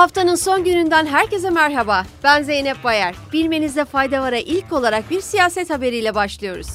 Haftanın 0.00 0.34
son 0.34 0.64
gününden 0.64 1.06
herkese 1.06 1.50
merhaba. 1.50 2.06
Ben 2.24 2.42
Zeynep 2.42 2.84
Bayar. 2.84 3.14
Bilmenizde 3.32 3.84
fayda 3.84 4.22
var'a 4.22 4.38
ilk 4.38 4.72
olarak 4.72 5.10
bir 5.10 5.20
siyaset 5.20 5.70
haberiyle 5.70 6.14
başlıyoruz. 6.14 6.68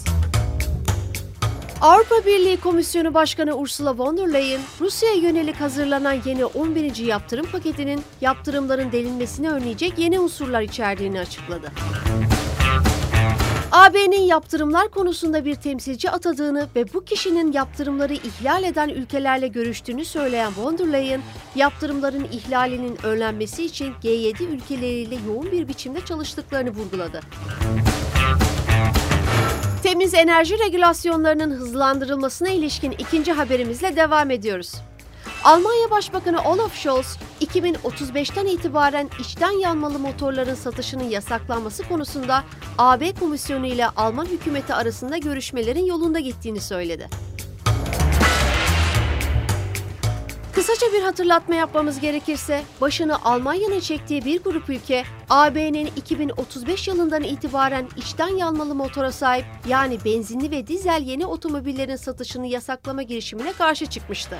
Avrupa 1.81 2.15
Birliği 2.25 2.57
Komisyonu 2.57 3.13
Başkanı 3.13 3.53
Ursula 3.53 3.97
von 3.97 4.17
der 4.17 4.33
Leyen, 4.33 4.61
Rusya'ya 4.81 5.15
yönelik 5.15 5.61
hazırlanan 5.61 6.17
yeni 6.25 6.45
11. 6.45 6.95
yaptırım 6.95 7.45
paketinin 7.45 8.01
yaptırımların 8.21 8.91
delinmesini 8.91 9.49
önleyecek 9.49 9.99
yeni 9.99 10.19
unsurlar 10.19 10.61
içerdiğini 10.61 11.19
açıkladı. 11.19 11.71
AB'nin 13.75 14.21
yaptırımlar 14.21 14.87
konusunda 14.87 15.45
bir 15.45 15.55
temsilci 15.55 16.11
atadığını 16.11 16.67
ve 16.75 16.93
bu 16.93 17.05
kişinin 17.05 17.51
yaptırımları 17.51 18.13
ihlal 18.13 18.63
eden 18.63 18.89
ülkelerle 18.89 19.47
görüştüğünü 19.47 20.05
söyleyen 20.05 20.51
von 20.57 20.77
der 20.77 20.93
Leyen, 20.93 21.21
yaptırımların 21.55 22.27
ihlalinin 22.31 22.97
önlenmesi 23.03 23.65
için 23.65 23.93
G7 24.03 24.43
ülkeleriyle 24.43 25.17
yoğun 25.27 25.51
bir 25.51 25.67
biçimde 25.67 26.05
çalıştıklarını 26.05 26.69
vurguladı. 26.69 27.19
Temiz 29.83 30.13
enerji 30.13 30.59
regülasyonlarının 30.59 31.51
hızlandırılmasına 31.51 32.49
ilişkin 32.49 32.91
ikinci 32.91 33.31
haberimizle 33.31 33.95
devam 33.95 34.31
ediyoruz. 34.31 34.73
Almanya 35.45 35.91
Başbakanı 35.91 36.41
Olaf 36.41 36.75
Scholz, 36.75 37.17
2035'ten 37.41 38.45
itibaren 38.45 39.09
içten 39.19 39.51
yanmalı 39.51 39.99
motorların 39.99 40.55
satışının 40.55 41.03
yasaklanması 41.09 41.83
konusunda 41.83 42.43
AB 42.77 43.13
Komisyonu 43.13 43.65
ile 43.65 43.87
Alman 43.87 44.25
hükümeti 44.25 44.73
arasında 44.73 45.17
görüşmelerin 45.17 45.85
yolunda 45.85 46.19
gittiğini 46.19 46.61
söyledi. 46.61 47.09
Kısaca 50.53 50.93
bir 50.93 51.01
hatırlatma 51.01 51.55
yapmamız 51.55 51.99
gerekirse, 51.99 52.63
başını 52.81 53.25
Almanya'nın 53.25 53.79
çektiği 53.79 54.25
bir 54.25 54.43
grup 54.43 54.69
ülke, 54.69 55.03
AB'nin 55.29 55.89
2035 55.95 56.87
yılından 56.87 57.23
itibaren 57.23 57.89
içten 57.97 58.27
yanmalı 58.37 58.75
motora 58.75 59.11
sahip 59.11 59.45
yani 59.67 59.97
benzinli 60.05 60.51
ve 60.51 60.67
dizel 60.67 61.01
yeni 61.01 61.25
otomobillerin 61.25 61.95
satışını 61.95 62.47
yasaklama 62.47 63.01
girişimine 63.01 63.53
karşı 63.53 63.85
çıkmıştı. 63.85 64.37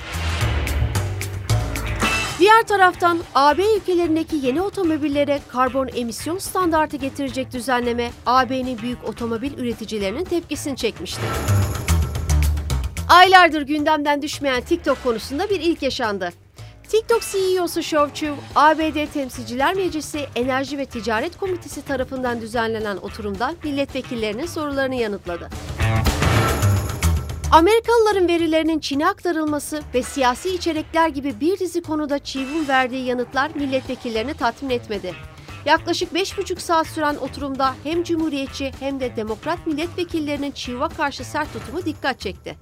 Diğer 2.38 2.62
taraftan 2.62 3.18
AB 3.34 3.62
ülkelerindeki 3.76 4.36
yeni 4.36 4.62
otomobillere 4.62 5.40
karbon 5.48 5.88
emisyon 5.94 6.38
standartı 6.38 6.96
getirecek 6.96 7.52
düzenleme 7.52 8.10
AB'nin 8.26 8.78
büyük 8.78 9.04
otomobil 9.08 9.58
üreticilerinin 9.58 10.24
tepkisini 10.24 10.76
çekmişti. 10.76 11.22
Aylardır 13.08 13.62
gündemden 13.62 14.22
düşmeyen 14.22 14.62
TikTok 14.62 15.02
konusunda 15.02 15.50
bir 15.50 15.60
ilk 15.60 15.82
yaşandı. 15.82 16.32
TikTok 16.88 17.22
CEO'su 17.22 17.82
Shou 17.82 18.10
Chu, 18.14 18.34
ABD 18.54 19.12
Temsilciler 19.14 19.74
Meclisi 19.74 20.26
Enerji 20.34 20.78
ve 20.78 20.86
Ticaret 20.86 21.38
Komitesi 21.38 21.84
tarafından 21.84 22.40
düzenlenen 22.40 22.96
oturumda 22.96 23.54
milletvekillerinin 23.64 24.46
sorularını 24.46 24.94
yanıtladı. 24.94 25.48
Amerikalıların 27.52 28.28
verilerinin 28.28 28.78
Çin'e 28.78 29.06
aktarılması 29.06 29.82
ve 29.94 30.02
siyasi 30.02 30.54
içerikler 30.54 31.08
gibi 31.08 31.40
bir 31.40 31.58
dizi 31.58 31.82
konuda 31.82 32.18
Çiv'in 32.18 32.68
verdiği 32.68 33.04
yanıtlar 33.04 33.50
milletvekillerini 33.54 34.34
tatmin 34.34 34.70
etmedi. 34.70 35.14
Yaklaşık 35.64 36.12
5,5 36.12 36.60
saat 36.60 36.86
süren 36.86 37.16
oturumda 37.16 37.74
hem 37.84 38.02
Cumhuriyetçi 38.02 38.72
hem 38.80 39.00
de 39.00 39.16
Demokrat 39.16 39.66
milletvekillerinin 39.66 40.50
Çiv'e 40.50 40.88
karşı 40.96 41.24
sert 41.24 41.52
tutumu 41.52 41.84
dikkat 41.84 42.20
çekti. 42.20 42.56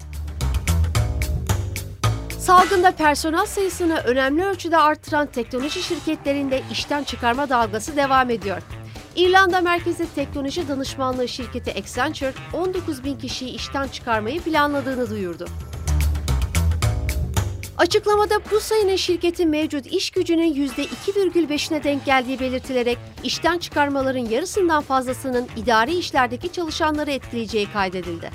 Salgında 2.39 2.91
personel 2.91 3.47
sayısını 3.47 3.97
önemli 3.97 4.45
ölçüde 4.45 4.79
arttıran 4.79 5.27
teknoloji 5.27 5.83
şirketlerinde 5.83 6.63
işten 6.73 7.05
çıkarma 7.05 7.49
dalgası 7.49 7.97
devam 7.97 8.31
ediyor. 8.31 8.63
İrlanda 9.17 9.61
merkezli 9.61 10.07
teknoloji 10.15 10.69
danışmanlığı 10.69 11.29
şirketi 11.29 11.75
Accenture 11.81 12.33
19 12.53 13.05
bin 13.05 13.19
kişiyi 13.19 13.51
işten 13.51 13.89
çıkarmayı 13.89 14.41
planladığını 14.41 15.11
duyurdu. 15.11 15.47
Açıklamada 17.79 18.35
bu 18.51 18.61
sayının 18.61 18.97
şirketin 18.97 19.51
mevcut 19.51 19.87
iş 19.87 20.11
gücünün 20.11 20.55
%2,5'ine 20.55 21.85
denk 21.85 22.05
geldiği 22.05 22.41
belirtilerek 22.41 22.99
işten 23.23 23.59
çıkarmaların 23.59 24.25
yarısından 24.25 24.83
fazlasının 24.83 25.49
idari 25.57 25.95
işlerdeki 25.95 26.53
çalışanları 26.53 27.11
etkileyeceği 27.11 27.73
kaydedildi. 27.73 28.31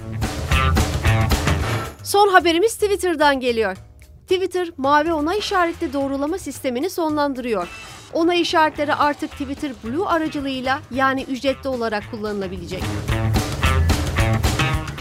Son 2.03 2.27
haberimiz 2.27 2.73
Twitter'dan 2.73 3.39
geliyor. 3.39 3.77
Twitter, 4.21 4.69
mavi 4.77 5.13
onay 5.13 5.39
işaretli 5.39 5.93
doğrulama 5.93 6.37
sistemini 6.37 6.89
sonlandırıyor. 6.89 7.67
Onay 8.13 8.41
işaretleri 8.41 8.93
artık 8.93 9.31
Twitter 9.31 9.71
Blue 9.83 10.07
aracılığıyla 10.07 10.79
yani 10.91 11.23
ücretli 11.23 11.67
olarak 11.67 12.03
kullanılabilecek. 12.11 12.83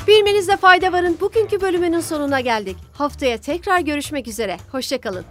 Bilmenizde 0.07 0.57
fayda 0.57 0.93
varın 0.93 1.17
bugünkü 1.21 1.61
bölümünün 1.61 2.01
sonuna 2.01 2.41
geldik. 2.41 2.77
Haftaya 2.93 3.39
tekrar 3.39 3.81
görüşmek 3.81 4.29
üzere. 4.29 4.57
Hoşçakalın. 4.73 5.25